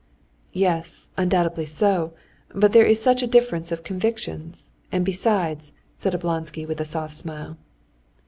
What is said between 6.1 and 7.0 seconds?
Oblonsky with a